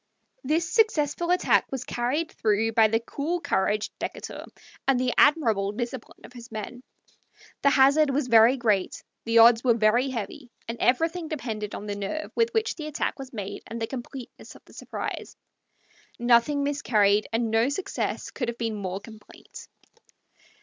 [0.43, 4.45] This successful attack was carried through by the cool courage of Decatur
[4.87, 6.81] and the admirable discipline of his men.
[7.61, 11.93] The hazard was very great, the odds were very heavy, and everything depended on the
[11.95, 15.37] nerve with which the attack was made and the completeness of the surprise.
[16.17, 19.67] Nothing miscarried, and no success could have been more complete.